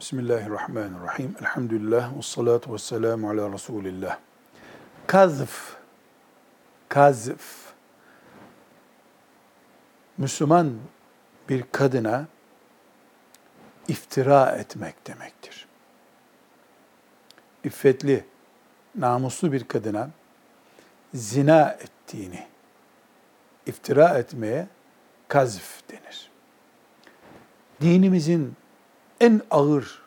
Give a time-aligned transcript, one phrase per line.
[0.00, 1.36] Bismillahirrahmanirrahim.
[1.40, 2.18] Elhamdülillah.
[2.18, 4.18] Ve salatu ve selamu ala Resulillah.
[5.06, 5.76] Kazf,
[6.88, 7.72] kazf,
[10.18, 10.78] Müslüman
[11.48, 12.26] bir kadına
[13.88, 15.66] iftira etmek demektir.
[17.64, 18.24] İffetli,
[18.94, 20.10] namuslu bir kadına
[21.14, 22.46] zina ettiğini
[23.66, 24.68] iftira etmeye
[25.28, 26.30] kazf denir.
[27.80, 28.56] Dinimizin
[29.20, 30.02] en ağır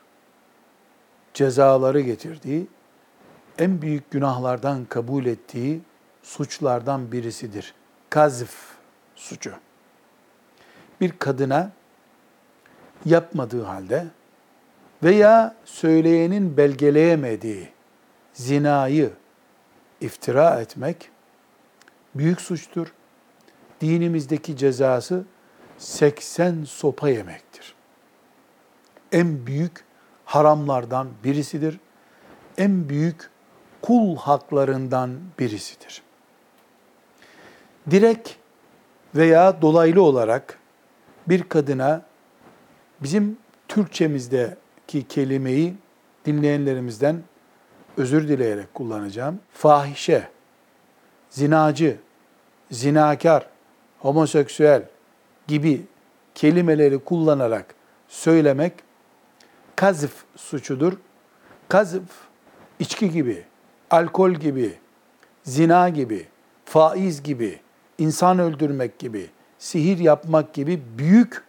[1.34, 2.68] cezaları getirdiği,
[3.58, 5.82] en büyük günahlardan kabul ettiği
[6.24, 7.74] suçlardan birisidir.
[8.10, 8.54] Kazf
[9.16, 9.52] suçu.
[11.02, 11.72] Bir kadına
[13.06, 14.08] yapmadığı halde
[15.04, 17.70] veya söyleyenin belgeleyemediği
[18.34, 19.14] zinayı
[20.02, 21.10] iftira etmek
[22.16, 22.94] büyük suçtur.
[23.82, 25.26] Dinimizdeki cezası
[25.78, 27.53] 80 sopa yemektir
[29.14, 29.84] en büyük
[30.26, 31.80] haramlardan birisidir.
[32.58, 33.30] En büyük
[33.82, 36.02] kul haklarından birisidir.
[37.92, 38.30] Direkt
[39.16, 40.60] veya dolaylı olarak
[41.28, 42.02] bir kadına
[43.00, 45.76] bizim Türkçemizdeki kelimeyi
[46.26, 47.24] dinleyenlerimizden
[47.98, 49.40] özür dileyerek kullanacağım.
[49.54, 50.28] Fahişe,
[51.30, 51.98] zinacı,
[52.72, 53.48] zinakar,
[54.00, 54.84] homoseksüel
[55.48, 55.82] gibi
[56.36, 57.76] kelimeleri kullanarak
[58.08, 58.74] söylemek
[59.84, 60.94] kazıf suçudur.
[61.70, 62.04] Kazıf
[62.80, 63.46] içki gibi,
[63.90, 64.78] alkol gibi,
[65.44, 66.28] zina gibi,
[66.66, 67.60] faiz gibi,
[67.98, 71.44] insan öldürmek gibi, sihir yapmak gibi büyük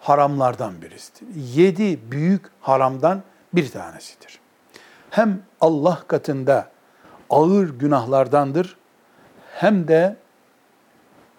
[0.00, 1.28] haramlardan birisidir.
[1.54, 3.22] Yedi büyük haramdan
[3.52, 4.40] bir tanesidir.
[5.10, 6.70] Hem Allah katında
[7.30, 8.76] ağır günahlardandır
[9.54, 10.16] hem de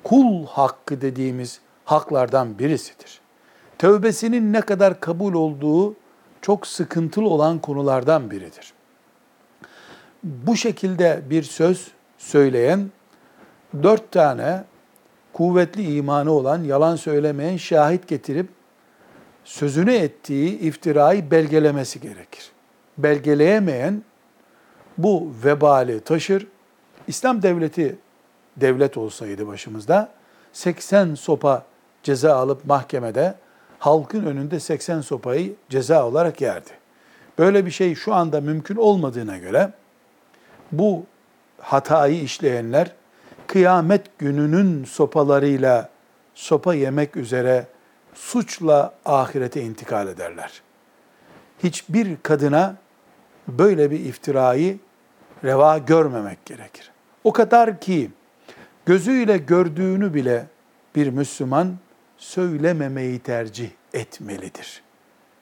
[0.04, 3.22] kul hakkı dediğimiz haklardan birisidir.
[3.78, 5.96] Tövbesinin ne kadar kabul olduğu
[6.42, 8.74] çok sıkıntılı olan konulardan biridir.
[10.24, 12.92] Bu şekilde bir söz söyleyen
[13.84, 14.64] dört tane
[15.34, 18.50] kuvvetli imanı olan, yalan söylemeyen şahit getirip
[19.44, 22.52] sözünü ettiği iftirayı belgelemesi gerekir.
[22.98, 24.04] Belgeleyemeyen
[24.98, 26.48] bu vebali taşır.
[27.08, 27.96] İslam devleti
[28.58, 30.10] devlet olsaydı başımızda
[30.54, 31.64] 80 sopa
[32.04, 33.36] ceza alıp mahkemede
[33.80, 36.70] halkın önünde 80 sopayı ceza olarak yerdi.
[37.38, 39.72] Böyle bir şey şu anda mümkün olmadığına göre
[40.72, 41.06] bu
[41.62, 42.92] hatayı işleyenler
[43.48, 45.90] kıyamet gününün sopalarıyla
[46.36, 47.68] sopa yemek üzere
[48.14, 50.62] suçla ahirete intikal ederler.
[51.64, 52.76] Hiçbir kadına
[53.48, 54.80] böyle bir iftirayı
[55.44, 56.92] reva görmemek gerekir.
[57.24, 58.12] O kadar ki
[58.86, 60.46] gözüyle gördüğünü bile
[60.96, 61.78] bir Müslüman
[62.20, 64.82] söylememeyi tercih etmelidir.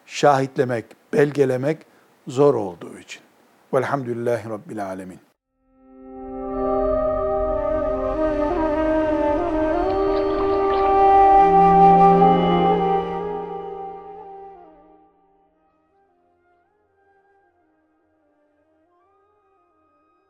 [0.06, 1.86] Şahitlemek, belgelemek
[2.28, 3.22] zor olduğu için.
[3.74, 5.20] Velhamdülillahi Rabbil Alemin.